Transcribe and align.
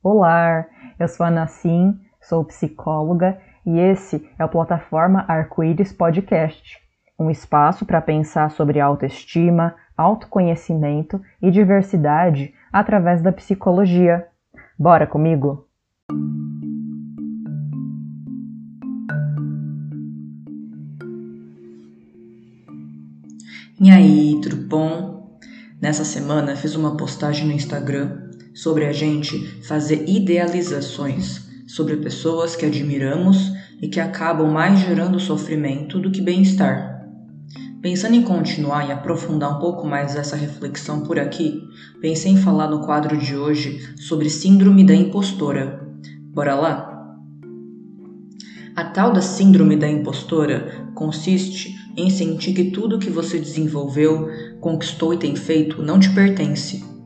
Olá, 0.00 0.64
eu 0.96 1.08
sou 1.08 1.26
a 1.26 1.30
Nassim, 1.30 1.98
sou 2.20 2.44
psicóloga 2.44 3.36
e 3.66 3.80
esse 3.80 4.24
é 4.38 4.44
o 4.44 4.48
Plataforma 4.48 5.24
Arco-Íris 5.26 5.92
Podcast, 5.92 6.78
um 7.18 7.28
espaço 7.28 7.84
para 7.84 8.00
pensar 8.00 8.52
sobre 8.52 8.78
autoestima, 8.78 9.74
autoconhecimento 9.96 11.20
e 11.42 11.50
diversidade 11.50 12.54
através 12.72 13.20
da 13.20 13.32
psicologia. 13.32 14.24
Bora 14.78 15.04
comigo? 15.04 15.66
E 23.80 23.90
aí, 23.90 24.40
tudo 24.44 24.56
bom? 24.68 25.40
Nessa 25.82 26.04
semana 26.04 26.54
fiz 26.54 26.76
uma 26.76 26.96
postagem 26.96 27.48
no 27.48 27.52
Instagram 27.52 28.27
sobre 28.58 28.86
a 28.86 28.92
gente 28.92 29.38
fazer 29.62 30.04
idealizações 30.08 31.46
sobre 31.64 31.96
pessoas 31.98 32.56
que 32.56 32.66
admiramos 32.66 33.52
e 33.80 33.86
que 33.86 34.00
acabam 34.00 34.50
mais 34.50 34.80
gerando 34.80 35.20
sofrimento 35.20 36.00
do 36.00 36.10
que 36.10 36.20
bem-estar. 36.20 37.06
Pensando 37.80 38.16
em 38.16 38.22
continuar 38.22 38.88
e 38.88 38.90
aprofundar 38.90 39.56
um 39.56 39.60
pouco 39.60 39.86
mais 39.86 40.16
essa 40.16 40.34
reflexão 40.34 41.02
por 41.02 41.20
aqui, 41.20 41.62
pensei 42.00 42.32
em 42.32 42.36
falar 42.36 42.68
no 42.68 42.84
quadro 42.84 43.16
de 43.16 43.36
hoje 43.36 43.94
sobre 43.96 44.28
Síndrome 44.28 44.82
da 44.82 44.94
Impostora. 44.94 45.80
Bora 46.34 46.56
lá? 46.56 47.14
A 48.74 48.84
tal 48.86 49.12
da 49.12 49.22
Síndrome 49.22 49.76
da 49.76 49.88
Impostora 49.88 50.90
consiste 50.96 51.76
em 51.96 52.10
sentir 52.10 52.54
que 52.54 52.72
tudo 52.72 52.98
que 52.98 53.08
você 53.08 53.38
desenvolveu, 53.38 54.28
conquistou 54.60 55.14
e 55.14 55.18
tem 55.18 55.36
feito 55.36 55.80
não 55.80 56.00
te 56.00 56.10
pertence, 56.10 56.97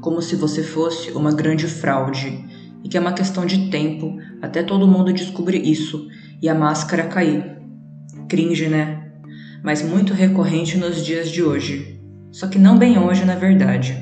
como 0.00 0.22
se 0.22 0.36
você 0.36 0.62
fosse 0.62 1.10
uma 1.12 1.32
grande 1.32 1.66
fraude 1.66 2.44
e 2.82 2.88
que 2.88 2.96
é 2.96 3.00
uma 3.00 3.12
questão 3.12 3.44
de 3.44 3.70
tempo 3.70 4.18
até 4.40 4.62
todo 4.62 4.88
mundo 4.88 5.12
descobrir 5.12 5.64
isso 5.66 6.08
e 6.40 6.48
a 6.48 6.54
máscara 6.54 7.04
cair. 7.04 7.58
Cringe, 8.28 8.68
né? 8.68 9.12
Mas 9.62 9.82
muito 9.82 10.14
recorrente 10.14 10.78
nos 10.78 11.04
dias 11.04 11.30
de 11.30 11.42
hoje. 11.42 12.00
Só 12.32 12.46
que 12.46 12.58
não 12.58 12.78
bem 12.78 12.98
hoje, 12.98 13.24
na 13.24 13.34
verdade. 13.34 13.96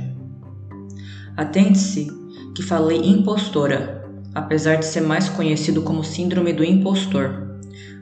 Atente-se 1.36 2.08
que 2.54 2.62
falei 2.62 2.98
impostora, 2.98 4.04
apesar 4.34 4.76
de 4.76 4.86
ser 4.86 5.00
mais 5.00 5.28
conhecido 5.28 5.82
como 5.82 6.04
Síndrome 6.04 6.52
do 6.52 6.64
Impostor. 6.64 7.48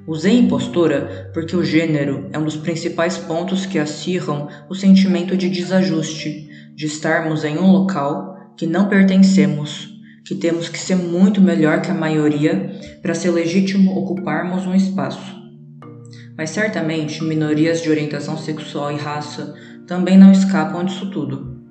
Usei 0.07 0.39
impostora 0.39 1.31
porque 1.33 1.57
o 1.57 1.65
gênero 1.65 2.29
é 2.33 2.39
um 2.39 2.45
dos 2.45 2.57
principais 2.57 3.19
pontos 3.19 3.67
que 3.67 3.79
acirram 3.79 4.49
o 4.69 4.75
sentimento 4.75 5.37
de 5.37 5.49
desajuste, 5.49 6.49
de 6.77 6.87
estarmos 6.87 7.43
em 7.43 7.59
um 7.59 7.73
local 7.73 8.53
que 8.57 8.67
não 8.67 8.89
pertencemos 8.89 9.97
que 10.27 10.35
temos 10.35 10.69
que 10.69 10.79
ser 10.79 10.97
muito 10.97 11.41
melhor 11.41 11.81
que 11.81 11.91
a 11.91 11.95
maioria 11.95 12.73
para 13.01 13.15
ser 13.15 13.31
legítimo 13.31 13.97
ocuparmos 13.97 14.67
um 14.67 14.75
espaço. 14.75 15.37
Mas 16.37 16.51
certamente 16.51 17.23
minorias 17.23 17.81
de 17.81 17.89
orientação 17.89 18.37
sexual 18.37 18.91
e 18.91 18.97
raça 18.97 19.55
também 19.87 20.19
não 20.19 20.33
escapam 20.33 20.85
disso 20.85 21.11
tudo. 21.13 21.65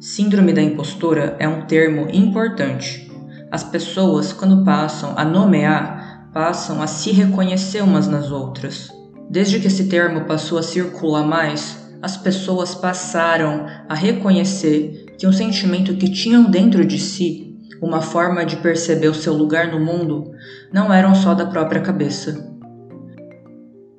Síndrome 0.00 0.52
da 0.52 0.60
impostora 0.60 1.36
é 1.38 1.46
um 1.46 1.64
termo 1.64 2.08
importante. 2.12 3.08
As 3.48 3.62
pessoas, 3.62 4.32
quando 4.32 4.64
passam 4.64 5.14
a 5.16 5.24
nomear, 5.24 6.30
passam 6.34 6.82
a 6.82 6.88
se 6.88 7.12
reconhecer 7.12 7.82
umas 7.82 8.08
nas 8.08 8.32
outras. 8.32 8.90
Desde 9.30 9.60
que 9.60 9.68
esse 9.68 9.88
termo 9.88 10.24
passou 10.24 10.58
a 10.58 10.62
circular 10.64 11.24
mais, 11.24 11.81
as 12.02 12.16
pessoas 12.16 12.74
passaram 12.74 13.66
a 13.88 13.94
reconhecer 13.94 15.14
que 15.16 15.26
um 15.26 15.32
sentimento 15.32 15.94
que 15.94 16.10
tinham 16.10 16.50
dentro 16.50 16.84
de 16.84 16.98
si 16.98 17.52
uma 17.82 18.00
forma 18.00 18.46
de 18.46 18.56
perceber 18.56 19.08
o 19.08 19.14
seu 19.14 19.34
lugar 19.34 19.72
no 19.72 19.80
mundo, 19.80 20.30
não 20.72 20.92
eram 20.92 21.16
só 21.16 21.34
da 21.34 21.44
própria 21.44 21.80
cabeça. 21.80 22.48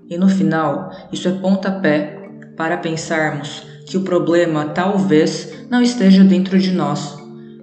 E 0.10 0.18
no 0.18 0.30
final, 0.30 0.90
isso 1.12 1.28
é 1.28 1.32
pontapé 1.32 2.30
para 2.56 2.78
pensarmos 2.78 3.66
que 3.86 3.98
o 3.98 4.04
problema 4.04 4.70
talvez 4.70 5.66
não 5.70 5.82
esteja 5.82 6.24
dentro 6.24 6.58
de 6.58 6.72
nós, 6.72 7.18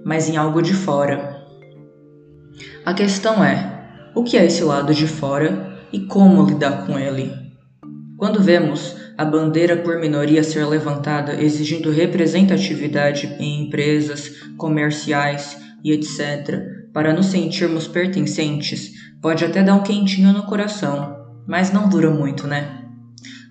mas 0.05 0.29
em 0.29 0.37
algo 0.37 0.61
de 0.61 0.75
fora. 0.75 1.43
A 2.85 2.93
questão 2.93 3.43
é: 3.43 4.11
o 4.13 4.23
que 4.23 4.37
é 4.37 4.45
esse 4.45 4.63
lado 4.63 4.93
de 4.93 5.07
fora 5.07 5.75
e 5.91 6.01
como 6.01 6.45
lidar 6.45 6.85
com 6.85 6.99
ele? 6.99 7.33
Quando 8.15 8.43
vemos 8.43 8.95
a 9.21 9.25
bandeira 9.25 9.77
por 9.77 9.99
minoria 9.99 10.43
ser 10.43 10.65
levantada 10.65 11.39
exigindo 11.39 11.91
representatividade 11.91 13.27
em 13.39 13.67
empresas, 13.67 14.31
comerciais 14.57 15.61
e 15.83 15.91
etc., 15.91 16.59
para 16.91 17.13
nos 17.13 17.27
sentirmos 17.27 17.87
pertencentes, 17.87 18.93
pode 19.21 19.45
até 19.45 19.61
dar 19.61 19.75
um 19.75 19.83
quentinho 19.83 20.33
no 20.33 20.47
coração, 20.47 21.15
mas 21.47 21.71
não 21.71 21.87
dura 21.87 22.09
muito, 22.09 22.47
né? 22.47 22.81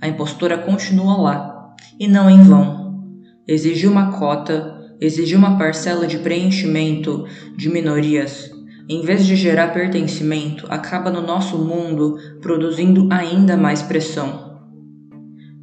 A 0.01 0.09
impostora 0.09 0.59
continua 0.59 1.17
lá, 1.17 1.77
e 2.01 2.09
não 2.09 2.29
em 2.29 2.43
vão. 2.43 3.05
Exigir 3.47 3.89
uma 3.89 4.11
cota, 4.11 4.77
exigir 5.01 5.39
uma 5.39 5.57
parcela 5.57 6.05
de 6.05 6.19
preenchimento 6.19 7.27
de 7.57 7.69
minorias, 7.69 8.51
em 8.89 9.03
vez 9.03 9.25
de 9.25 9.37
gerar 9.37 9.69
pertencimento, 9.69 10.67
acaba 10.69 11.13
no 11.13 11.23
nosso 11.23 11.57
mundo 11.57 12.17
produzindo 12.41 13.07
ainda 13.09 13.57
mais 13.57 13.83
pressão. 13.83 14.50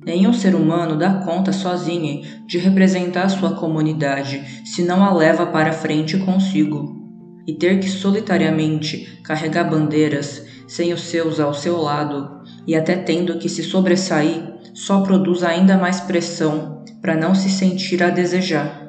Nenhum 0.08 0.32
ser 0.32 0.56
humano 0.56 0.96
dá 0.96 1.16
conta 1.16 1.52
sozinho 1.52 2.22
de 2.46 2.58
representar 2.58 3.28
sua 3.28 3.56
comunidade 3.56 4.42
se 4.64 4.82
não 4.82 5.04
a 5.04 5.14
leva 5.14 5.46
para 5.48 5.74
frente 5.74 6.18
consigo. 6.20 6.96
E 7.46 7.54
ter 7.54 7.78
que 7.82 7.90
solitariamente 7.90 9.20
carregar 9.22 9.70
bandeiras 9.70 10.46
sem 10.66 10.94
os 10.94 11.02
seus 11.02 11.42
ao 11.42 11.54
seu 11.54 11.76
lado 11.82 12.42
e 12.66 12.74
até 12.74 12.96
tendo 12.96 13.38
que 13.38 13.50
se 13.50 13.62
sobressair 13.62 14.44
só 14.74 15.02
produz 15.02 15.44
ainda 15.44 15.78
mais 15.78 16.00
pressão 16.00 16.86
para 17.02 17.18
não 17.18 17.36
se 17.36 17.50
sentir 17.50 18.02
a 18.02 18.10
desejar. 18.10 18.88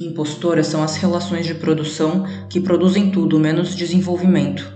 Impostoras 0.00 0.68
são 0.68 0.82
as 0.82 0.96
relações 0.96 1.44
de 1.44 1.54
produção 1.54 2.24
que 2.48 2.62
produzem 2.62 3.10
tudo 3.10 3.38
menos 3.38 3.76
desenvolvimento. 3.76 4.72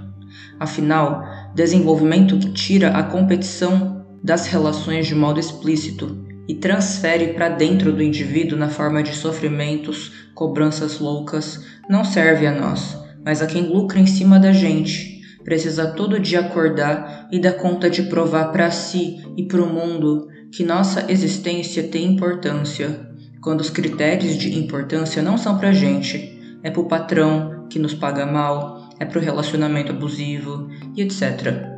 Afinal, 0.61 1.25
desenvolvimento 1.55 2.37
que 2.37 2.53
tira 2.53 2.91
a 2.91 3.03
competição 3.03 3.98
das 4.23 4.47
relações 4.47 5.07
de 5.07 5.15
modo 5.15 5.39
explícito 5.41 6.25
e 6.49 6.55
transfere 6.55 7.35
para 7.35 7.51
dentro 7.51 7.93
do 7.93 8.03
indivíduo 8.03 8.59
na 8.59 8.69
forma 8.69 9.03
de 9.03 9.15
sofrimentos, 9.15 10.13
cobranças 10.35 10.99
loucas, 10.99 11.65
não 11.89 12.05
serve 12.05 12.47
a 12.47 12.53
nós, 12.53 12.97
mas 13.25 13.43
a 13.43 13.47
quem 13.47 13.69
lucra 13.69 14.01
em 14.01 14.07
cima 14.07 14.39
da 14.39 14.53
gente. 14.53 15.19
Precisa 15.45 15.93
todo 15.93 16.19
dia 16.19 16.41
acordar 16.41 17.29
e 17.31 17.39
dar 17.39 17.53
conta 17.53 17.89
de 17.89 18.03
provar 18.05 18.47
para 18.53 18.71
si 18.71 19.23
e 19.37 19.45
para 19.45 19.63
o 19.63 19.73
mundo 19.73 20.29
que 20.51 20.65
nossa 20.65 21.11
existência 21.11 21.83
tem 21.85 22.13
importância, 22.13 23.09
quando 23.43 23.61
os 23.61 23.71
critérios 23.71 24.37
de 24.37 24.59
importância 24.59 25.23
não 25.23 25.39
são 25.39 25.59
para 25.59 25.73
gente, 25.73 26.59
é 26.63 26.71
para 26.71 26.81
o 26.81 26.89
patrão 26.89 27.67
que 27.71 27.79
nos 27.79 27.95
paga 27.95 28.27
mal, 28.27 28.91
é 28.99 29.05
para 29.05 29.19
o 29.19 29.23
relacionamento 29.23 29.93
abusivo 29.93 30.69
e 30.97 31.03
etc. 31.03 31.78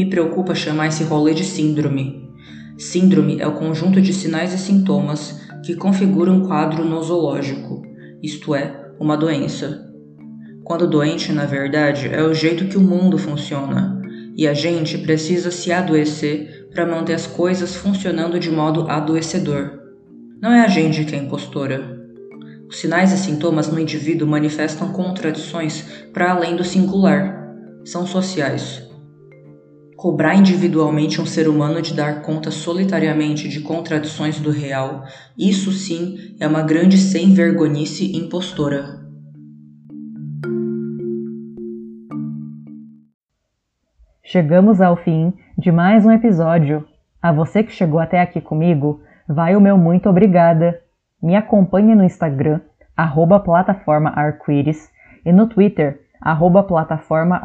Me 0.00 0.06
preocupa 0.06 0.54
chamar 0.54 0.86
esse 0.86 1.04
rolê 1.04 1.34
de 1.34 1.44
síndrome. 1.44 2.26
Síndrome 2.78 3.38
é 3.38 3.46
o 3.46 3.52
conjunto 3.52 4.00
de 4.00 4.14
sinais 4.14 4.54
e 4.54 4.56
sintomas 4.56 5.42
que 5.62 5.74
configuram 5.74 6.36
um 6.36 6.46
quadro 6.46 6.82
nosológico, 6.82 7.82
isto 8.22 8.54
é, 8.54 8.92
uma 8.98 9.14
doença. 9.14 9.92
Quando 10.64 10.88
doente, 10.88 11.32
na 11.32 11.44
verdade, 11.44 12.08
é 12.10 12.22
o 12.22 12.32
jeito 12.32 12.64
que 12.64 12.78
o 12.78 12.80
mundo 12.80 13.18
funciona, 13.18 14.00
e 14.34 14.48
a 14.48 14.54
gente 14.54 14.96
precisa 14.96 15.50
se 15.50 15.70
adoecer 15.70 16.70
para 16.72 16.86
manter 16.86 17.12
as 17.12 17.26
coisas 17.26 17.76
funcionando 17.76 18.40
de 18.40 18.50
modo 18.50 18.88
adoecedor. 18.88 19.80
Não 20.40 20.50
é 20.50 20.62
a 20.62 20.68
gente 20.68 21.04
que 21.04 21.14
é 21.14 21.18
impostora. 21.18 22.08
Os 22.66 22.78
sinais 22.78 23.12
e 23.12 23.18
sintomas 23.18 23.70
no 23.70 23.78
indivíduo 23.78 24.26
manifestam 24.26 24.94
contradições 24.94 25.84
para 26.10 26.30
além 26.30 26.56
do 26.56 26.64
singular. 26.64 27.54
São 27.84 28.06
sociais 28.06 28.88
Cobrar 30.00 30.34
individualmente 30.34 31.20
um 31.20 31.26
ser 31.26 31.46
humano 31.46 31.82
de 31.82 31.92
dar 31.92 32.22
conta 32.22 32.50
solitariamente 32.50 33.46
de 33.50 33.60
contradições 33.60 34.40
do 34.40 34.50
real, 34.50 35.04
isso 35.36 35.70
sim 35.72 36.16
é 36.40 36.48
uma 36.48 36.62
grande 36.62 36.96
sem-vergonhice 36.96 38.16
impostora. 38.16 38.98
Chegamos 44.24 44.80
ao 44.80 44.96
fim 44.96 45.34
de 45.58 45.70
mais 45.70 46.06
um 46.06 46.10
episódio. 46.10 46.82
A 47.20 47.30
você 47.30 47.62
que 47.62 47.70
chegou 47.70 48.00
até 48.00 48.22
aqui 48.22 48.40
comigo, 48.40 49.02
vai 49.28 49.54
o 49.54 49.60
meu 49.60 49.76
muito 49.76 50.08
obrigada. 50.08 50.80
Me 51.22 51.36
acompanhe 51.36 51.94
no 51.94 52.04
Instagram, 52.04 52.62
arroba 52.96 53.38
plataforma 53.38 54.14
e 55.26 55.30
no 55.30 55.46
Twitter, 55.46 56.00
arroba 56.22 56.62
plataforma 56.62 57.38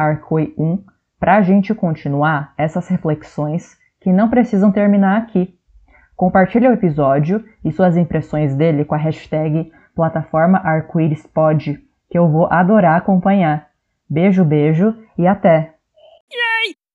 1 0.57 0.94
para 1.19 1.35
a 1.35 1.41
gente 1.41 1.73
continuar 1.73 2.53
essas 2.57 2.87
reflexões 2.87 3.77
que 3.99 4.11
não 4.11 4.29
precisam 4.29 4.71
terminar 4.71 5.17
aqui. 5.17 5.57
Compartilhe 6.15 6.67
o 6.67 6.73
episódio 6.73 7.43
e 7.63 7.71
suas 7.71 7.97
impressões 7.97 8.55
dele 8.55 8.85
com 8.85 8.95
a 8.95 8.97
hashtag 8.97 9.71
plataforma 9.95 10.59
Arco-Íris 10.59 11.27
que 12.09 12.17
eu 12.17 12.29
vou 12.29 12.47
adorar 12.51 12.97
acompanhar. 12.97 13.67
Beijo, 14.09 14.45
beijo 14.45 14.95
e 15.17 15.27
até! 15.27 15.74